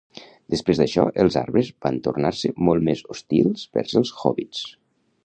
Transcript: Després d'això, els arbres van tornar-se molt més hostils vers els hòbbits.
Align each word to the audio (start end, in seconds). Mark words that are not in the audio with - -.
Després 0.53 0.79
d'això, 0.81 1.03
els 1.23 1.35
arbres 1.41 1.69
van 1.87 1.99
tornar-se 2.07 2.53
molt 2.71 2.87
més 2.89 3.05
hostils 3.17 3.67
vers 3.79 3.95
els 4.03 4.15
hòbbits. 4.23 4.65